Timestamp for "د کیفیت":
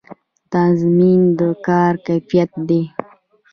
1.99-2.51